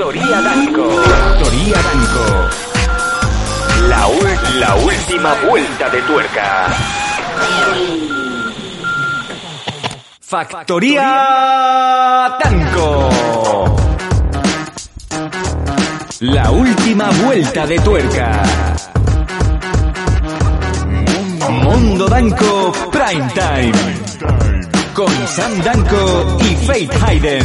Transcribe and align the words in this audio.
Factoría 0.00 0.40
Danco. 0.40 0.88
Factoría 0.88 1.76
Danco. 1.82 2.24
La, 3.86 4.08
la 4.58 4.76
última 4.76 5.34
vuelta 5.46 5.90
de 5.90 6.00
tuerca. 6.00 6.68
Factoría 10.22 11.04
Danco. 12.42 13.10
La 16.20 16.50
última 16.50 17.10
vuelta 17.22 17.66
de 17.66 17.78
tuerca. 17.80 18.42
Mundo 21.62 22.08
Danco 22.08 22.72
Prime 22.90 23.30
Time. 23.34 23.72
Con 24.94 25.12
Sam 25.28 25.62
Danco 25.62 26.38
y 26.40 26.56
Faith 26.64 26.90
Hayden. 27.02 27.44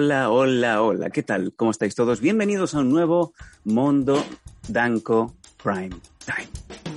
Hola, 0.00 0.30
hola, 0.30 0.80
hola, 0.80 1.10
¿qué 1.10 1.24
tal? 1.24 1.52
¿Cómo 1.56 1.72
estáis 1.72 1.96
todos? 1.96 2.20
Bienvenidos 2.20 2.72
a 2.72 2.78
un 2.78 2.88
nuevo 2.88 3.32
Mondo 3.64 4.24
Danco 4.68 5.34
Prime 5.60 5.90
Time. 6.24 6.87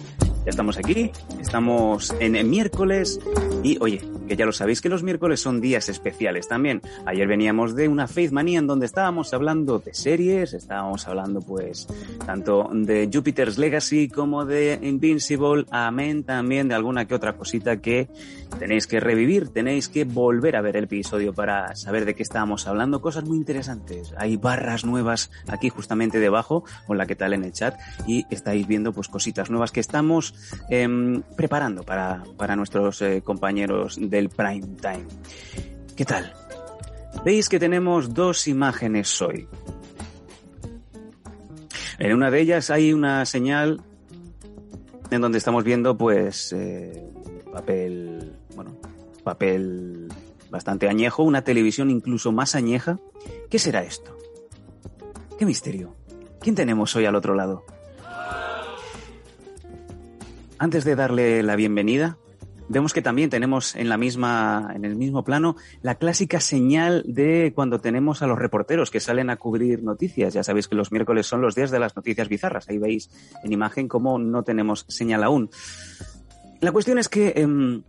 Ya 0.44 0.50
estamos 0.50 0.76
aquí, 0.80 1.12
estamos 1.40 2.16
en 2.20 2.36
el 2.36 2.48
miércoles 2.48 3.20
y 3.64 3.78
oye, 3.80 4.02
que 4.28 4.36
ya 4.36 4.46
lo 4.46 4.52
sabéis 4.52 4.82
que 4.82 4.90
los 4.90 5.04
miércoles 5.04 5.40
son 5.40 5.62
días 5.62 5.88
especiales 5.88 6.48
también. 6.48 6.82
Ayer 7.06 7.28
veníamos 7.28 7.76
de 7.76 7.88
una 7.88 8.08
Faith 8.08 8.32
Manía 8.32 8.58
en 8.58 8.66
donde 8.66 8.88
estábamos 8.88 9.36
hablando 9.36 9.78
de 9.78 9.94
series, 9.94 10.54
estábamos 10.54 11.08
hablando 11.08 11.42
pues 11.42 11.86
tanto 12.26 12.68
de 12.74 13.08
Jupiter's 13.14 13.60
Legacy 13.60 14.10
como 14.10 14.46
de 14.46 14.80
Invincible, 14.82 15.66
amén 15.70 16.24
también 16.24 16.70
de 16.70 16.74
alguna 16.74 17.06
que 17.06 17.14
otra 17.14 17.38
cosita 17.38 17.80
que 17.80 18.10
tenéis 18.58 18.88
que 18.88 19.00
revivir, 19.00 19.50
tenéis 19.50 19.90
que 19.90 20.06
volver 20.06 20.56
a 20.56 20.62
ver 20.62 20.76
el 20.76 20.86
episodio 20.86 21.34
para 21.34 21.76
saber 21.76 22.06
de 22.06 22.16
qué 22.16 22.24
estábamos 22.24 22.68
hablando, 22.68 23.00
cosas 23.00 23.26
muy 23.26 23.38
interesantes. 23.38 24.14
Hay 24.18 24.38
barras 24.38 24.86
nuevas 24.86 25.30
aquí 25.48 25.70
justamente 25.70 26.20
debajo, 26.20 26.64
la 26.90 27.06
que 27.06 27.16
tal 27.16 27.34
en 27.34 27.44
el 27.44 27.54
chat, 27.54 27.80
y 28.08 28.26
estáis 28.30 28.68
viendo 28.68 28.92
pues 28.92 29.08
cositas 29.08 29.50
nuevas 29.50 29.72
que 29.72 29.80
estamos 29.80 30.31
em, 30.70 31.22
preparando 31.36 31.84
para, 31.84 32.24
para 32.38 32.56
nuestros 32.56 33.02
eh, 33.02 33.22
compañeros 33.24 33.98
del 34.00 34.30
Prime 34.30 34.68
Time. 34.82 35.06
¿Qué 35.96 36.06
tal? 36.06 36.34
Veis 37.24 37.50
que 37.50 37.60
tenemos 37.60 38.14
dos 38.14 38.48
imágenes 38.48 39.22
hoy. 39.22 39.48
En 42.00 42.14
una 42.14 42.32
de 42.32 42.42
ellas 42.42 42.70
hay 42.72 42.94
una 42.94 43.26
señal 43.26 43.82
en 45.12 45.22
donde 45.22 45.38
estamos 45.38 45.64
viendo 45.64 45.96
pues 45.98 46.52
eh, 46.54 47.12
papel, 47.52 48.34
bueno, 48.56 48.76
papel 49.24 50.08
bastante 50.50 50.90
añejo, 50.90 51.24
una 51.24 51.44
televisión 51.44 51.92
incluso 51.92 52.32
más 52.32 52.56
añeja. 52.56 52.98
¿Qué 53.50 53.60
será 53.60 53.84
esto? 53.84 54.18
¿Qué 55.38 55.46
misterio? 55.46 55.96
¿Quién 56.40 56.56
tenemos 56.56 56.96
hoy 56.96 57.06
al 57.06 57.16
otro 57.16 57.36
lado? 57.36 57.64
Antes 60.62 60.84
de 60.84 60.96
darle 60.96 61.42
la 61.42 61.56
bienvenida, 61.56 62.20
vemos 62.70 62.94
que 62.94 63.02
también 63.02 63.32
tenemos 63.32 63.76
en 63.76 63.90
la 63.90 63.98
misma, 63.98 64.72
en 64.76 64.86
el 64.86 64.96
mismo 64.96 65.24
plano, 65.24 65.56
la 65.82 65.96
clásica 65.96 66.40
señal 66.40 67.04
de 67.08 67.52
cuando 67.56 67.80
tenemos 67.80 68.22
a 68.22 68.28
los 68.28 68.38
reporteros 68.38 68.92
que 68.92 69.00
salen 69.00 69.32
a 69.32 69.38
cubrir 69.38 69.82
noticias. 69.82 70.36
Ya 70.36 70.44
sabéis 70.44 70.68
que 70.68 70.76
los 70.76 70.92
miércoles 70.92 71.26
son 71.26 71.42
los 71.42 71.56
días 71.56 71.72
de 71.72 71.80
las 71.80 71.96
noticias 71.96 72.30
bizarras. 72.30 72.70
Ahí 72.70 72.78
veis 72.78 73.10
en 73.44 73.52
imagen 73.52 73.88
cómo 73.88 74.20
no 74.20 74.44
tenemos 74.44 74.86
señal 74.88 75.24
aún. 75.24 75.50
La 76.60 76.72
cuestión 76.72 77.00
es 77.00 77.10
que, 77.10 77.34
em, 77.38 77.82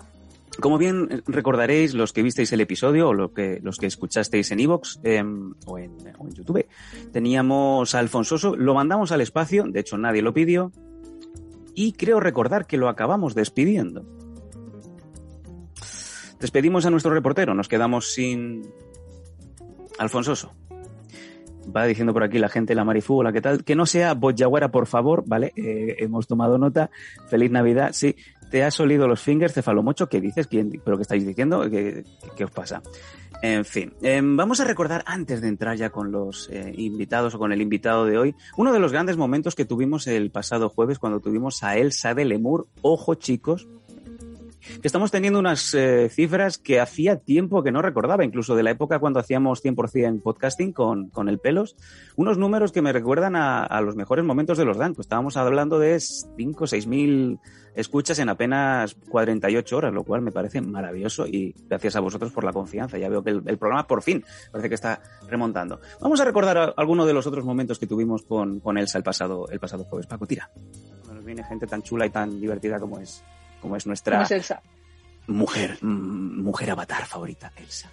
como 0.59 0.79
bien 0.79 1.23
recordaréis 1.27 1.93
los 1.93 2.15
que 2.15 2.23
visteis 2.23 2.55
el 2.55 2.63
episodio 2.63 3.11
o 3.11 3.13
los 3.13 3.33
que 3.33 3.87
escuchasteis 3.87 4.51
en 4.51 4.61
Evox 4.61 4.97
o, 4.97 5.01
en, 5.05 5.55
o 5.67 5.79
en 5.79 5.99
YouTube, 6.33 6.65
teníamos 7.13 7.95
a 7.95 7.99
Alfonsoso, 7.99 8.57
lo 8.57 8.73
mandamos 8.73 9.13
al 9.13 9.21
espacio, 9.21 9.65
de 9.65 9.81
hecho 9.81 9.99
nadie 9.99 10.23
lo 10.23 10.33
pidió, 10.33 10.73
y 11.75 11.93
creo 11.93 12.21
recordar 12.21 12.67
que 12.67 12.77
lo 12.77 12.89
acabamos 12.89 13.35
despidiendo. 13.35 14.05
Despedimos 16.41 16.87
a 16.87 16.91
nuestro 16.91 17.13
reportero, 17.13 17.55
nos 17.55 17.69
quedamos 17.69 18.13
sin 18.13 18.63
Alfonsoso. 19.99 20.53
Va 21.75 21.87
diciendo 21.87 22.13
por 22.13 22.25
aquí 22.25 22.39
la 22.39 22.49
gente, 22.49 22.75
la 22.75 22.85
marifúgola, 22.85 23.33
¿qué 23.33 23.41
tal? 23.41 23.63
Que 23.63 23.77
no 23.77 23.87
sea 23.87 24.15
Boyaguara, 24.15 24.73
por 24.73 24.87
favor, 24.87 25.23
¿vale? 25.27 25.53
Eh, 25.55 25.97
hemos 25.99 26.27
tomado 26.27 26.59
nota. 26.59 26.91
Feliz 27.29 27.53
Navidad. 27.53 27.91
Sí, 27.93 28.17
te 28.53 28.63
has 28.63 28.79
olido 28.81 29.09
los 29.09 29.21
fingers, 29.21 29.55
cefalomocho. 29.55 30.11
¿Qué 30.11 30.21
dices? 30.21 30.47
¿Quién, 30.47 30.71
¿Pero 30.85 30.99
qué 30.99 31.03
estáis 31.03 31.27
diciendo? 31.27 31.69
¿Qué, 31.71 32.05
qué 32.37 32.45
os 32.45 32.51
pasa? 32.51 32.83
En 33.41 33.65
fin, 33.65 33.95
eh, 34.03 34.21
vamos 34.23 34.61
a 34.61 34.65
recordar 34.65 35.03
antes 35.07 35.41
de 35.41 35.49
entrar 35.49 35.77
ya 35.77 35.91
con 35.91 36.13
los 36.13 36.49
eh, 36.53 36.73
invitados 36.77 37.35
o 37.35 37.39
con 37.39 37.51
el 37.51 37.61
invitado 37.61 38.05
de 38.05 38.17
hoy, 38.17 38.37
uno 38.57 38.73
de 38.73 38.79
los 38.79 38.93
grandes 38.93 39.17
momentos 39.17 39.57
que 39.57 39.65
tuvimos 39.65 40.07
el 40.07 40.31
pasado 40.31 40.69
jueves 40.69 41.01
cuando 41.01 41.19
tuvimos 41.19 41.65
a 41.65 41.77
Elsa 41.77 42.15
de 42.15 42.25
Lemur. 42.25 42.69
Ojo, 42.83 43.15
chicos, 43.15 43.67
estamos 44.83 45.11
teniendo 45.11 45.39
unas 45.39 45.75
eh, 45.75 46.09
cifras 46.09 46.59
que 46.59 46.81
hacía 46.81 47.17
tiempo 47.17 47.63
que 47.63 47.73
no 47.73 47.83
recordaba, 47.83 48.25
incluso 48.25 48.55
de 48.55 48.63
la 48.63 48.71
época 48.71 48.99
cuando 48.99 49.21
hacíamos 49.21 49.65
100% 49.65 50.23
podcasting 50.23 50.73
con, 50.73 51.11
con 51.11 51.29
el 51.29 51.39
pelos, 51.39 51.77
unos 52.17 52.39
números 52.39 52.73
que 52.73 52.83
me 52.83 52.93
recuerdan 52.93 53.37
a, 53.37 53.65
a 53.65 53.81
los 53.81 53.97
mejores 53.97 54.25
momentos 54.25 54.59
de 54.59 54.65
los 54.65 54.79
Danco. 54.79 55.01
Estábamos 55.01 55.37
hablando 55.37 55.79
de 55.79 55.99
5 56.01 56.65
o 56.65 56.67
6 56.67 56.87
mil 56.87 57.39
escuchas 57.75 58.19
en 58.19 58.29
apenas 58.29 58.95
48 59.09 59.77
horas, 59.77 59.93
lo 59.93 60.05
cual 60.05 60.23
me 60.23 60.33
parece 60.33 60.61
maravilloso 60.61 61.27
y 61.27 61.55
gracias 61.69 61.97
a 61.97 62.01
vosotros 62.01 62.33
por 62.33 62.45
la 62.45 62.53
confianza. 62.53 62.99
Ya 62.99 63.09
veo 63.09 63.23
que 63.23 63.31
el, 63.31 63.43
el 63.47 63.59
programa 63.59 63.87
por 63.87 64.03
fin 64.03 64.25
parece 64.51 64.69
que 64.69 64.75
está 64.75 65.01
remontando. 65.29 65.81
Vamos 66.01 66.21
a 66.21 66.25
recordar 66.25 66.75
algunos 66.77 67.07
de 67.07 67.15
los 67.15 67.27
otros 67.27 67.45
momentos 67.45 67.79
que 67.79 67.87
tuvimos 67.87 68.23
con, 68.23 68.61
con 68.61 68.79
Elsa 68.79 68.99
el 68.99 69.05
pasado, 69.05 69.49
el 69.49 69.61
pasado 69.61 69.85
jueves. 69.85 70.07
Paco, 70.07 70.27
tira. 70.27 70.51
Nos 71.13 71.25
viene 71.25 71.45
gente 71.45 71.67
tan 71.67 71.83
chula 71.83 72.07
y 72.07 72.11
tan 72.11 72.41
divertida 72.41 72.79
como 72.79 72.99
es 72.99 73.23
como 73.63 73.77
es 73.77 73.87
nuestra 73.87 74.17
¿Cómo 74.17 74.25
es 74.25 74.31
Elsa? 74.33 74.61
mujer, 75.29 75.79
mm, 75.81 76.43
mujer 76.43 76.71
avatar 76.73 77.07
favorita, 77.07 77.51
Elsa. 77.57 77.91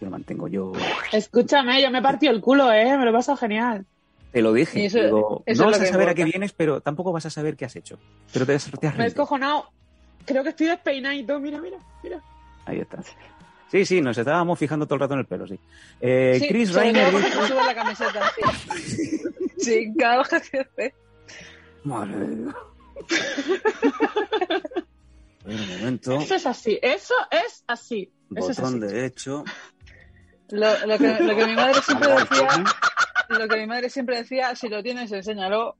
Yo 0.00 0.04
lo 0.06 0.10
mantengo 0.12 0.46
yo. 0.48 0.72
Escúchame, 1.12 1.82
yo 1.82 1.90
me 1.90 2.00
partió 2.00 2.30
el 2.30 2.40
culo, 2.40 2.72
¿eh? 2.72 2.96
Me 2.96 3.04
lo 3.04 3.10
he 3.10 3.14
pasado 3.14 3.36
genial. 3.36 3.84
Te 4.32 4.40
lo 4.42 4.52
dije. 4.52 4.80
Y 4.80 4.86
eso- 4.86 5.02
digo, 5.02 5.42
eso 5.44 5.64
no 5.64 5.70
vas 5.70 5.80
a 5.80 5.86
saber 5.86 6.08
a 6.10 6.14
qué 6.14 6.24
vienes, 6.24 6.52
pero 6.52 6.80
tampoco 6.80 7.12
vas 7.12 7.26
a 7.26 7.30
saber 7.30 7.56
qué 7.56 7.64
has 7.64 7.74
hecho. 7.76 7.98
Pero 8.32 8.46
te, 8.46 8.54
has- 8.54 8.70
te 8.70 8.70
has 8.70 8.80
Me 8.82 8.88
he 8.88 8.90
reído. 8.92 9.06
escojonado. 9.08 9.70
Creo 10.24 10.42
que 10.44 10.50
estoy 10.50 10.68
despeinado. 10.68 11.40
Mira, 11.40 11.58
mira, 11.60 11.78
mira. 12.04 12.20
Ahí 12.66 12.78
está. 12.78 12.98
Sí, 13.72 13.84
sí, 13.84 14.00
nos 14.00 14.16
estábamos 14.16 14.58
fijando 14.58 14.86
todo 14.86 14.94
el 14.94 15.00
rato 15.00 15.14
en 15.14 15.20
el 15.20 15.26
pelo, 15.26 15.46
sí. 15.46 15.58
Eh, 16.00 16.38
Sí, 16.40 16.48
Chris 16.48 16.72
Reiner 16.74 17.12
dice- 17.12 17.54
la 17.54 17.74
camiseta. 17.74 18.30
Sí, 19.58 19.92
sí. 19.96 20.92
Madre 21.84 22.16
de 22.18 22.36
Dios. 22.36 22.54
Un 25.44 25.68
momento. 25.68 26.18
Eso 26.18 26.34
es 26.34 26.46
así. 26.46 26.78
Eso 26.82 27.14
es 27.30 27.64
así. 27.66 28.12
Eso 28.34 28.50
es 28.50 28.58
así. 28.58 28.62
Botón 28.62 28.80
derecho. 28.80 29.44
Lo, 30.50 30.86
lo 30.86 30.98
que, 30.98 31.08
lo 31.20 31.36
que 31.36 31.46
mi 31.46 31.54
madre 31.54 31.80
siempre 31.82 32.08
decía, 32.10 32.64
lo 33.28 33.48
que 33.48 33.56
mi 33.56 33.66
madre 33.66 33.90
siempre 33.90 34.16
decía, 34.16 34.56
si 34.56 34.68
lo 34.68 34.82
tienes, 34.82 35.12
enséñalo 35.12 35.76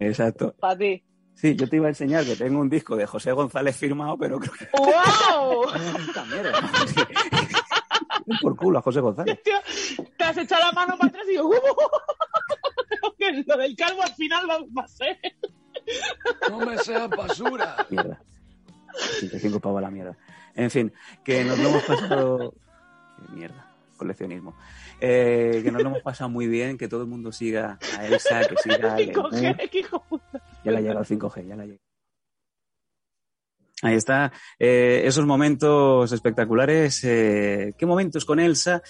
Exacto. 0.00 0.54
para 0.58 0.78
ti. 0.78 1.04
Sí, 1.34 1.54
yo 1.54 1.68
te 1.68 1.76
iba 1.76 1.84
a 1.86 1.90
enseñar 1.90 2.24
que 2.24 2.34
tengo 2.34 2.58
un 2.60 2.70
disco 2.70 2.96
de 2.96 3.04
José 3.04 3.32
González 3.32 3.76
firmado, 3.76 4.16
pero 4.16 4.38
creo 4.38 4.54
que 4.54 4.68
¡Wow! 4.72 5.66
Mierda. 6.32 6.70
Por 8.40 8.56
culo 8.56 8.78
a 8.78 8.82
José 8.82 9.00
González. 9.00 9.38
Tío, 9.42 9.58
te 10.16 10.24
has 10.24 10.36
echado 10.38 10.62
la 10.64 10.72
mano 10.72 10.96
para 10.96 11.08
atrás 11.10 11.26
y 11.26 11.32
digo, 11.32 11.50
que 13.18 13.44
lo 13.46 13.56
del 13.58 13.76
calvo 13.76 14.02
al 14.02 14.14
final 14.14 14.48
va, 14.48 14.58
va 14.76 14.84
a 14.84 14.88
ser. 14.88 15.18
No 16.50 16.60
me 16.60 16.78
seas 16.78 17.08
basura. 17.08 17.76
Mierda. 17.90 18.20
85 19.18 19.60
pavos 19.60 19.78
a 19.78 19.82
la 19.82 19.90
mierda. 19.90 20.16
En 20.54 20.70
fin, 20.70 20.92
que 21.24 21.44
nos 21.44 21.58
lo 21.58 21.68
hemos 21.68 21.82
pasado. 21.84 22.54
Mierda. 23.34 23.72
coleccionismo. 23.96 24.54
Eh, 25.00 25.60
que 25.64 25.70
nos 25.70 25.82
lo 25.82 25.88
hemos 25.90 26.02
pasado 26.02 26.30
muy 26.30 26.46
bien, 26.46 26.78
que 26.78 26.88
todo 26.88 27.02
el 27.02 27.08
mundo 27.08 27.32
siga 27.32 27.78
a 27.98 28.06
Elsa, 28.06 28.40
que 28.48 28.56
siga 28.56 28.94
a 28.94 28.98
5G, 28.98 29.70
qué 29.70 29.78
hijo 29.80 30.02
puta. 30.08 30.42
Ya 30.64 30.72
le 30.72 30.78
ha 30.78 30.80
llegado 30.80 31.00
el 31.00 31.06
5G, 31.06 31.46
ya 31.46 31.56
le 31.56 31.62
ha 31.62 31.66
llegado. 31.66 31.85
Ahí 33.82 33.94
está, 33.94 34.32
eh, 34.58 35.02
esos 35.04 35.26
momentos 35.26 36.10
espectaculares. 36.10 37.04
eh, 37.04 37.74
¿Qué 37.76 37.84
momentos 37.84 38.24
con 38.24 38.40
Elsa? 38.40 38.82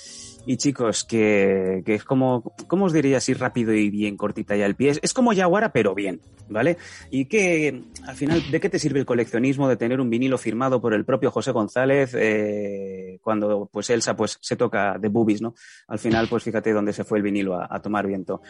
Y 0.47 0.59
chicos, 0.59 1.03
que, 1.03 1.83
que 1.85 1.95
es 1.95 2.05
como, 2.05 2.43
¿cómo 2.69 2.85
os 2.85 2.93
diría 2.93 3.17
así 3.17 3.35
rápido 3.35 3.73
y 3.73 3.91
bien 3.91 4.17
cortita 4.17 4.55
ya 4.55 4.65
el 4.65 4.77
pie? 4.77 4.97
Es, 5.03 5.13
como 5.13 5.33
Yaguara, 5.33 5.73
pero 5.73 5.93
bien, 5.93 6.21
¿vale? 6.49 6.77
Y 7.11 7.25
que 7.25 7.83
al 8.07 8.15
final, 8.15 8.49
¿de 8.49 8.61
qué 8.61 8.71
te 8.71 8.79
sirve 8.79 9.01
el 9.01 9.07
coleccionismo 9.07 9.69
de 9.69 9.77
tener 9.77 10.01
un 10.01 10.09
vinilo 10.09 10.39
firmado 10.39 10.81
por 10.81 10.95
el 10.95 11.05
propio 11.05 11.33
José 11.33 11.51
González 11.51 12.15
eh, 12.17 13.19
cuando 13.23 13.69
pues 13.73 13.91
Elsa 13.91 14.15
pues 14.15 14.39
se 14.41 14.55
toca 14.55 14.99
de 15.01 15.09
boobies, 15.09 15.43
¿no? 15.43 15.57
Al 15.89 15.99
final, 15.99 16.29
pues 16.29 16.45
fíjate 16.45 16.73
dónde 16.73 16.93
se 16.93 17.03
fue 17.03 17.19
el 17.19 17.25
vinilo 17.25 17.57
a, 17.57 17.67
a 17.69 17.83
tomar 17.83 18.07
viento. 18.07 18.41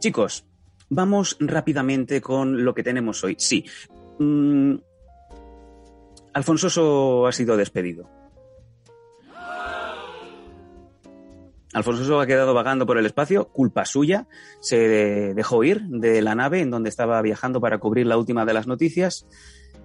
Chicos, 0.00 0.44
vamos 0.88 1.36
rápidamente 1.38 2.20
con 2.20 2.64
lo 2.64 2.74
que 2.74 2.82
tenemos 2.82 3.22
hoy. 3.22 3.36
Sí. 3.38 3.64
Mm, 4.18 4.74
Alfonsoso 6.36 7.26
ha 7.26 7.32
sido 7.32 7.56
despedido. 7.56 8.10
Alfonsoso 11.72 12.20
ha 12.20 12.26
quedado 12.26 12.52
vagando 12.52 12.84
por 12.84 12.98
el 12.98 13.06
espacio, 13.06 13.48
culpa 13.48 13.86
suya. 13.86 14.28
Se 14.60 15.32
dejó 15.32 15.64
ir 15.64 15.80
de 15.88 16.20
la 16.20 16.34
nave 16.34 16.60
en 16.60 16.70
donde 16.70 16.90
estaba 16.90 17.22
viajando 17.22 17.58
para 17.58 17.78
cubrir 17.78 18.06
la 18.06 18.18
última 18.18 18.44
de 18.44 18.52
las 18.52 18.66
noticias. 18.66 19.26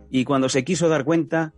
Y 0.10 0.26
cuando 0.26 0.50
se 0.50 0.66
quiso 0.66 0.90
dar 0.90 1.06
cuenta, 1.06 1.54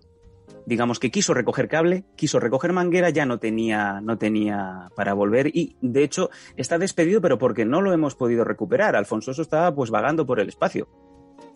digamos 0.67 0.99
que 0.99 1.09
quiso 1.09 1.33
recoger 1.33 1.67
cable, 1.69 2.05
quiso 2.15 2.39
recoger 2.39 2.71
manguera, 2.71 3.09
ya 3.09 3.25
no 3.25 3.39
tenía, 3.39 3.99
no 3.99 4.19
tenía 4.19 4.91
para 4.95 5.15
volver. 5.15 5.47
Y 5.47 5.75
de 5.81 6.03
hecho 6.03 6.29
está 6.55 6.77
despedido, 6.77 7.19
pero 7.19 7.39
porque 7.39 7.65
no 7.65 7.81
lo 7.81 7.93
hemos 7.93 8.13
podido 8.13 8.43
recuperar. 8.43 8.95
Alfonsoso 8.95 9.41
estaba 9.41 9.73
pues 9.73 9.89
vagando 9.89 10.27
por 10.27 10.39
el 10.39 10.49
espacio 10.49 10.87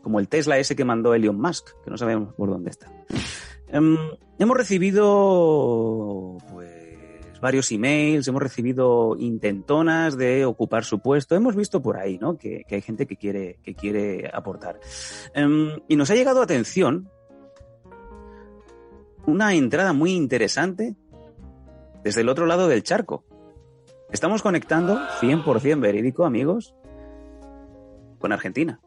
como 0.08 0.22
el 0.22 0.30
Tesla 0.30 0.58
ese 0.58 0.74
que 0.74 0.86
mandó 0.86 1.14
Elon 1.14 1.38
Musk, 1.38 1.68
que 1.84 1.92
no 1.92 1.98
sabemos 1.98 2.34
por 2.36 2.50
dónde 2.50 2.70
está. 2.70 2.90
Em, 3.68 3.98
hemos 4.40 4.56
recibido 4.56 6.38
pues 6.50 7.42
varios 7.42 7.70
emails, 7.74 8.26
hemos 8.26 8.42
recibido 8.42 9.18
intentonas 9.20 10.16
de 10.16 10.46
ocupar 10.46 10.86
su 10.86 11.02
puesto, 11.02 11.36
hemos 11.36 11.58
visto 11.58 11.82
por 11.82 11.98
ahí, 11.98 12.18
¿no? 12.20 12.38
Que, 12.38 12.64
hay 12.72 12.82
gente 12.82 13.06
que 13.06 13.18
quiere, 13.18 13.60
que 13.62 13.76
quiere 13.76 14.32
aportar. 14.34 14.80
Em, 15.34 15.72
y 15.90 15.98
nos 15.98 16.10
ha 16.10 16.16
llegado 16.16 16.42
atención 16.42 17.12
una 19.26 19.56
entrada 19.56 19.92
muy 19.92 20.14
interesante 20.14 20.96
desde 22.02 22.22
el 22.22 22.30
otro 22.30 22.46
lado 22.46 22.70
del 22.70 22.82
charco. 22.82 23.26
Estamos 24.10 24.42
conectando 24.42 24.98
100% 25.20 25.82
verídico, 25.82 26.24
amigos, 26.24 26.74
con 28.20 28.32
Argentina. 28.32 28.80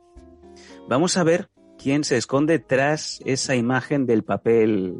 Vamos 0.88 1.16
a 1.16 1.24
ver 1.24 1.50
quién 1.78 2.04
se 2.04 2.16
esconde 2.16 2.58
tras 2.58 3.20
esa 3.24 3.54
imagen 3.54 4.06
del 4.06 4.24
papel, 4.24 4.96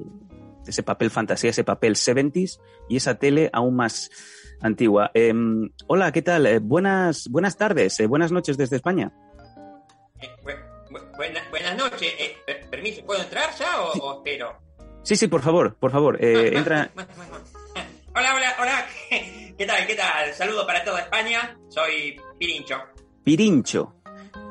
ese 0.67 0.83
papel 0.83 1.11
fantasía, 1.11 1.51
ese 1.51 1.65
papel 1.65 1.95
70s 1.97 2.61
y 2.89 2.97
esa 2.97 3.17
tele 3.17 3.51
aún 3.53 3.77
más 3.77 4.11
antigua. 4.61 5.11
Eh, 5.15 5.33
hola, 5.87 6.13
¿qué 6.13 6.23
tal? 6.23 6.47
Eh, 6.47 6.59
buenas, 6.61 7.29
buenas 7.29 7.57
tardes, 7.57 7.99
eh, 8.01 8.07
buenas 8.07 8.31
noches 8.33 8.57
desde 8.57 8.77
España. 8.77 9.13
Eh, 10.21 10.29
bu- 10.45 10.91
bu- 10.91 11.17
buena- 11.17 11.43
buenas 11.51 11.77
noches. 11.77 12.13
Per- 12.47 12.71
permiso, 12.71 13.05
¿puedo 13.05 13.23
entrar 13.23 13.51
ya 13.59 13.81
o, 13.83 13.93
o 13.93 14.17
espero? 14.19 14.59
Sí, 15.03 15.17
sí, 15.17 15.29
por 15.29 15.41
favor, 15.43 15.75
por 15.77 15.91
favor, 15.91 16.19
entra. 16.25 16.91
Hola, 18.15 18.35
hola, 18.35 18.55
hola. 18.61 18.87
¿Qué 19.57 19.67
tal? 19.67 19.87
¿Qué 19.87 19.95
tal? 19.95 20.33
Saludo 20.35 20.67
para 20.67 20.85
toda 20.85 21.01
España. 21.01 21.57
Soy 21.69 22.21
Pirincho. 22.39 22.75
Pirincho. 23.23 23.95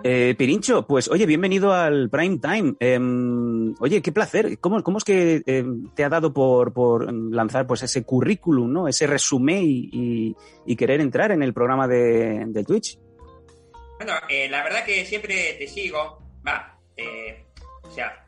Eh, 0.04 0.34
Pirincho, 0.38 0.88
pues 0.88 1.10
oye, 1.10 1.25
bienvenido 1.25 1.74
al 1.74 2.10
Prime 2.10 2.40
Time. 2.40 2.75
Em, 2.80 3.74
oye, 3.80 4.01
qué 4.01 4.12
placer. 4.12 4.57
¿Cómo, 4.60 4.81
cómo 4.81 4.98
es 4.98 5.04
que 5.04 5.44
em, 5.46 5.94
te 5.94 6.04
ha 6.06 6.10
dado 6.10 6.34
por, 6.34 6.74
por 6.74 7.12
lanzar 7.12 7.68
pues 7.68 7.84
ese 7.84 8.04
currículum, 8.04 8.72
¿no? 8.72 8.88
Ese 8.88 9.07
resumen 9.07 9.62
y, 9.63 10.36
querer 10.78 11.01
entrar 11.01 11.31
en 11.31 11.44
el 11.44 11.54
programa 11.54 11.88
de, 11.88 12.46
de 12.48 12.63
Twitch? 12.63 12.98
Bueno, 13.98 14.13
eh, 14.30 14.48
la 14.50 14.63
verdad 14.63 14.86
que 14.86 15.04
siempre 15.06 15.56
te 15.60 15.68
sigo. 15.68 16.24
Va, 16.48 16.80
eh, 16.96 17.46
o 17.84 17.92
sea, 17.92 18.25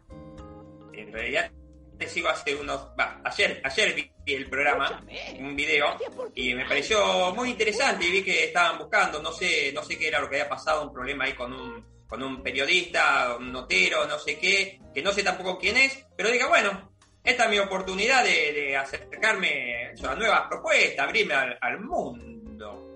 en 0.91 1.13
realidad 1.13 1.49
te 1.97 2.07
sigo 2.07 2.27
hace 2.27 2.53
unos. 2.55 2.89
Va, 2.99 3.21
ayer, 3.23 3.61
ayer 3.63 3.95
vi 3.95 4.11
el 4.25 4.49
programa, 4.49 5.03
un 5.39 5.55
video, 5.55 5.87
y 6.35 6.53
me 6.53 6.65
pareció 6.65 7.33
muy 7.33 7.51
interesante. 7.51 8.05
Y 8.05 8.11
vi 8.11 8.23
que 8.23 8.45
estaban 8.45 8.77
buscando, 8.77 9.21
no 9.21 9.31
sé, 9.31 9.71
no 9.73 9.83
sé 9.83 9.97
qué 9.97 10.07
era 10.07 10.19
lo 10.19 10.29
que 10.29 10.35
había 10.35 10.49
pasado, 10.49 10.83
un 10.83 10.93
problema 10.93 11.25
ahí 11.25 11.33
con 11.33 11.53
un, 11.53 11.83
con 12.07 12.21
un 12.21 12.41
periodista, 12.43 13.35
un 13.37 13.51
notero, 13.51 14.07
no 14.07 14.19
sé 14.19 14.37
qué, 14.37 14.79
que 14.93 15.01
no 15.01 15.11
sé 15.11 15.23
tampoco 15.23 15.57
quién 15.57 15.77
es, 15.77 16.05
pero 16.15 16.29
diga, 16.29 16.47
bueno, 16.47 16.91
esta 17.23 17.45
es 17.45 17.49
mi 17.51 17.59
oportunidad 17.59 18.23
de, 18.23 18.53
de 18.53 18.77
acercarme 18.77 19.93
a 20.03 20.15
nuevas 20.15 20.41
propuestas, 20.49 21.05
abrirme 21.07 21.33
al, 21.33 21.57
al 21.61 21.79
mundo. 21.79 22.87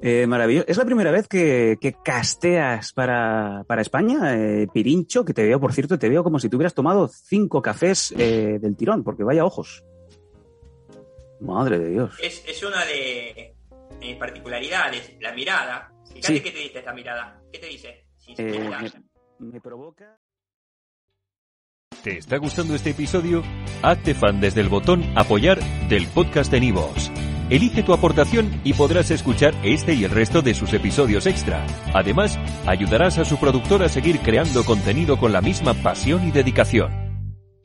Eh, 0.00 0.26
maravilloso. 0.26 0.66
Es 0.68 0.76
la 0.76 0.84
primera 0.84 1.10
vez 1.10 1.26
que, 1.26 1.76
que 1.80 1.94
casteas 2.04 2.92
para, 2.92 3.64
para 3.66 3.82
España, 3.82 4.36
eh, 4.36 4.68
Pirincho, 4.72 5.24
que 5.24 5.34
te 5.34 5.42
veo, 5.42 5.58
por 5.58 5.72
cierto, 5.72 5.98
te 5.98 6.08
veo 6.08 6.22
como 6.22 6.38
si 6.38 6.48
te 6.48 6.56
hubieras 6.56 6.74
tomado 6.74 7.08
cinco 7.08 7.60
cafés 7.62 8.14
eh, 8.16 8.58
del 8.60 8.76
tirón, 8.76 9.02
porque 9.02 9.24
vaya 9.24 9.44
ojos. 9.44 9.84
Madre 11.40 11.78
de 11.78 11.90
Dios. 11.90 12.14
Es, 12.22 12.44
es 12.46 12.62
una 12.62 12.84
de 12.84 13.54
mis 14.00 14.16
particularidades, 14.16 15.16
la 15.20 15.32
mirada. 15.32 15.92
Fíjate 16.12 16.34
Sí. 16.36 16.40
qué 16.40 16.50
te 16.50 16.58
dice 16.58 16.78
esta 16.78 16.92
mirada. 16.92 17.40
¿Qué 17.52 17.58
te 17.58 17.66
dice? 17.66 18.06
Eh, 18.38 18.70
me, 19.38 19.52
me 19.52 19.60
provoca. 19.60 20.18
¿Te 22.02 22.18
está 22.18 22.36
gustando 22.38 22.74
este 22.74 22.90
episodio? 22.90 23.42
Hazte 23.82 24.14
fan 24.14 24.40
desde 24.40 24.60
el 24.60 24.68
botón 24.68 25.04
Apoyar 25.16 25.58
del 25.88 26.06
podcast 26.08 26.50
de 26.50 26.60
Nivos. 26.60 27.10
Elige 27.50 27.82
tu 27.84 27.92
aportación 27.92 28.60
y 28.64 28.72
podrás 28.74 29.10
escuchar 29.12 29.54
este 29.62 29.94
y 29.94 30.04
el 30.04 30.10
resto 30.10 30.42
de 30.42 30.54
sus 30.54 30.72
episodios 30.72 31.26
extra. 31.26 31.64
Además, 31.94 32.38
ayudarás 32.66 33.18
a 33.18 33.24
su 33.24 33.38
productor 33.38 33.82
a 33.84 33.88
seguir 33.88 34.18
creando 34.20 34.64
contenido 34.64 35.16
con 35.18 35.32
la 35.32 35.40
misma 35.40 35.74
pasión 35.74 36.26
y 36.26 36.32
dedicación. 36.32 37.05